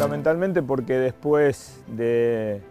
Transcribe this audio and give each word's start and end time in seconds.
fundamentalmente 0.00 0.62
porque 0.62 0.94
después 0.94 1.84
de 1.86 2.62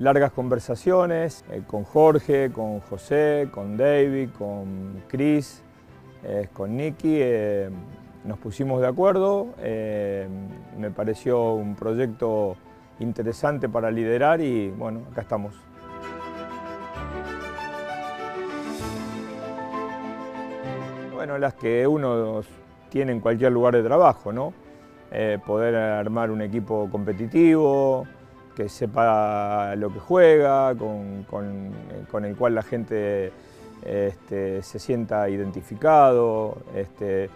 largas 0.00 0.32
conversaciones 0.32 1.44
eh, 1.52 1.62
con 1.64 1.84
Jorge, 1.84 2.50
con 2.50 2.80
José, 2.80 3.48
con 3.52 3.76
David, 3.76 4.30
con 4.36 5.00
Chris, 5.06 5.62
eh, 6.24 6.48
con 6.52 6.76
Nicky, 6.76 7.18
eh, 7.20 7.70
nos 8.24 8.36
pusimos 8.40 8.80
de 8.80 8.88
acuerdo. 8.88 9.46
me 10.76 10.90
pareció 10.90 11.52
un 11.52 11.76
proyecto 11.76 12.56
interesante 12.98 13.68
para 13.68 13.92
liderar 13.92 14.40
y 14.40 14.70
bueno, 14.70 15.02
acá 15.12 15.20
estamos. 15.20 15.54
Bueno, 21.14 21.38
las 21.38 21.54
que 21.54 21.86
uno 21.86 22.40
tiene 22.88 23.12
en 23.12 23.20
cualquier 23.20 23.52
lugar 23.52 23.76
de 23.76 23.84
trabajo, 23.84 24.32
¿no? 24.32 24.61
Eh, 25.14 25.38
poder 25.44 25.74
armar 25.74 26.30
un 26.30 26.40
equipo 26.40 26.88
competitivo, 26.90 28.06
que 28.56 28.70
sepa 28.70 29.76
lo 29.76 29.92
que 29.92 29.98
juega, 30.00 30.74
con, 30.74 32.24
el 32.24 32.34
cual 32.34 32.54
la 32.54 32.62
gente 32.62 33.30
este, 33.84 34.62
se 34.62 34.78
sienta 34.78 35.28
identificado. 35.28 36.56
Este, 36.74 37.28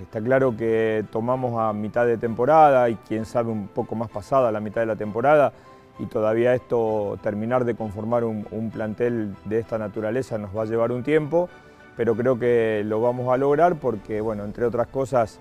está 0.00 0.20
claro 0.20 0.56
que 0.56 1.04
tomamos 1.10 1.60
a 1.60 1.72
mitad 1.72 2.06
de 2.06 2.18
temporada 2.18 2.88
y 2.88 2.94
quién 3.08 3.24
sabe 3.24 3.50
un 3.50 3.66
poco 3.66 3.96
más 3.96 4.10
pasada 4.10 4.52
la 4.52 4.60
mitad 4.60 4.82
de 4.82 4.86
la 4.86 4.96
temporada 4.96 5.52
y 5.98 6.06
todavía 6.06 6.54
esto, 6.54 7.18
terminar 7.20 7.64
de 7.64 7.74
conformar 7.74 8.22
un, 8.22 8.46
un 8.52 8.70
plantel 8.70 9.34
de 9.44 9.58
esta 9.58 9.76
naturaleza 9.76 10.38
nos 10.38 10.56
va 10.56 10.62
a 10.62 10.66
llevar 10.66 10.92
un 10.92 11.02
tiempo, 11.02 11.48
pero 11.96 12.14
creo 12.14 12.38
que 12.38 12.82
lo 12.84 13.00
vamos 13.00 13.32
a 13.32 13.36
lograr 13.36 13.74
porque, 13.74 14.20
bueno, 14.20 14.44
entre 14.44 14.64
otras 14.64 14.86
cosas, 14.86 15.40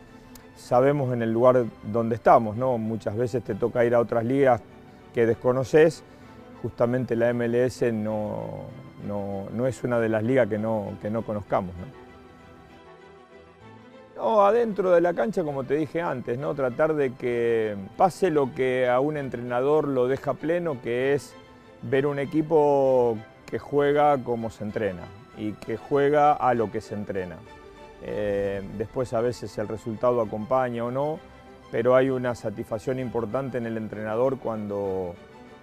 sabemos 0.56 1.14
en 1.14 1.22
el 1.22 1.32
lugar 1.32 1.66
donde 1.92 2.16
estamos, 2.16 2.56
¿no? 2.56 2.78
Muchas 2.78 3.16
veces 3.16 3.44
te 3.44 3.56
toca 3.56 3.86
ir 3.86 3.96
a 3.96 4.00
otras 4.00 4.23
ligas 4.26 4.62
que 5.14 5.26
desconoces, 5.26 6.04
justamente 6.62 7.16
la 7.16 7.34
MLS 7.34 7.84
no, 7.94 8.66
no, 9.08 9.68
es 9.68 9.84
una 9.84 10.00
de 10.00 10.09
las 10.09 10.24
ligas 10.24 10.48
que 10.48 10.58
no, 10.58 10.98
que 11.02 11.09
no 11.09 11.22
conozcamos. 11.24 11.76
¿no? 11.76 12.04
adentro 14.42 14.92
de 14.92 15.02
la 15.02 15.14
cancha, 15.14 15.44
como 15.44 15.66
te 15.66 15.76
dije 15.76 16.02
antes, 16.02 16.38
¿no? 16.38 16.54
tratar 16.56 16.94
de 16.96 17.14
que 17.14 17.76
pase 17.98 18.31
lo 18.31 18.54
que 18.54 18.88
a 18.88 19.00
un 19.02 19.18
entrenador 19.18 19.88
lo 19.88 20.08
deja 20.08 20.34
pleno, 20.34 20.81
que 20.81 21.14
es 21.14 21.36
ver 21.81 22.06
un 22.06 22.20
equipo 22.20 23.18
que 23.46 23.59
juega 23.59 24.18
como 24.24 24.50
se 24.50 24.64
entrena 24.64 25.04
y 25.38 25.52
que 25.54 25.78
juega 25.78 26.31
a 26.34 26.54
lo 26.54 26.72
que 26.72 26.80
se 26.80 26.96
entrena. 26.96 27.36
Eh, 28.06 28.62
después 28.78 29.14
a 29.14 29.22
veces 29.22 29.58
el 29.58 29.68
resultado 29.70 30.22
acompaña 30.22 30.84
o 30.84 30.92
no, 30.92 31.20
pero 31.72 31.96
hay 31.96 32.09
una 32.09 32.36
satisfacción 32.36 33.00
importante 33.00 33.58
en 33.58 33.66
el 33.66 33.78
entrenador 33.78 34.38
cuando, 34.40 35.16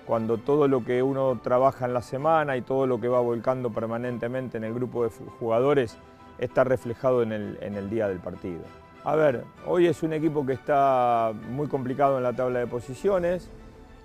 cuando 0.07 0.39
todo 0.39 0.67
lo 0.67 0.83
que 0.83 1.03
uno 1.03 1.39
trabaja 1.43 1.85
en 1.85 1.93
la 1.93 2.01
semana 2.01 2.57
y 2.57 2.63
todo 2.63 2.87
lo 2.87 2.99
que 2.99 3.09
va 3.09 3.21
volcando 3.21 3.71
permanentemente 3.71 4.57
en 4.57 4.65
el 4.65 4.73
grupo 4.73 5.05
de 5.05 5.11
jugadores 5.39 5.99
está 6.39 6.65
reflejado 6.65 7.23
en 7.23 7.33
el, 7.33 7.59
en 7.61 7.75
el 7.75 7.91
día 7.91 8.09
del 8.09 8.21
partido. 8.21 8.63
A 9.05 9.15
ver, 9.17 9.45
hoy 9.67 9.87
es 9.87 10.03
un 10.03 10.15
equipo 10.15 10.45
que 10.47 10.55
está 10.55 11.33
muy 11.51 11.69
complicado 11.69 12.17
en 12.17 12.23
la 12.23 12.33
tabla 12.33 12.61
de 12.61 12.67
posiciones, 12.67 13.51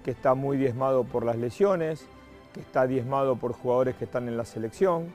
que 0.04 0.12
está 0.12 0.36
muy 0.36 0.58
diezmado 0.58 1.06
por 1.06 1.26
las 1.26 1.38
lesiones, 1.38 2.06
que 2.54 2.60
está 2.60 2.86
diezmado 2.86 3.38
por 3.38 3.54
jugadores 3.54 3.96
que 3.96 4.06
están 4.06 4.28
en 4.28 4.36
la 4.36 4.46
selección, 4.46 5.08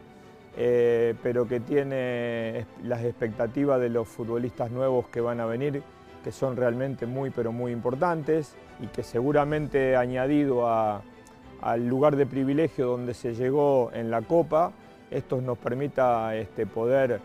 eh, 0.56 1.15
pero 1.23 1.47
que 1.47 1.61
tiene 1.61 2.67
las 2.83 3.05
expectativas 3.05 3.81
de 3.81 3.89
los 3.89 4.09
futbolistas 4.09 4.70
nuevos 4.70 5.09
que 5.09 5.20
van 5.20 5.41
a 5.41 5.47
venir, 5.47 5.83
que 6.25 6.33
son 6.33 6.57
realmente 6.57 7.07
muy, 7.07 7.31
pero 7.31 7.53
muy 7.53 7.73
importantes 7.73 8.55
y 8.80 8.86
que 8.89 9.02
seguramente 9.02 9.97
añadido 9.97 10.67
al 10.67 11.86
lugar 11.86 12.17
de 12.17 12.27
privilegio 12.27 12.86
donde 12.89 13.14
se 13.14 13.35
llegó 13.35 13.91
en 13.92 14.11
la 14.11 14.23
Copa, 14.23 14.73
esto 15.11 15.41
nos 15.41 15.58
permita 15.58 16.35
este, 16.36 16.67
poder 16.67 17.20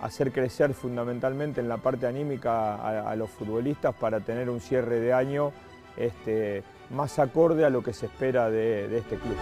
hacer 0.00 0.32
crecer 0.32 0.72
fundamentalmente 0.74 1.60
en 1.60 1.68
la 1.68 1.76
parte 1.76 2.06
anímica 2.06 3.08
a, 3.08 3.14
los 3.16 3.30
futbolistas 3.30 3.94
para 3.94 4.20
tener 4.20 4.48
un 4.48 4.60
cierre 4.60 4.98
de 5.00 5.12
año 5.12 5.52
este, 5.96 6.62
más 6.90 7.18
acorde 7.18 7.64
a 7.64 7.70
lo 7.70 7.82
que 7.82 7.92
se 7.92 8.06
espera 8.06 8.48
de, 8.50 8.88
de 8.88 8.98
este 8.98 9.16
club. 9.16 9.36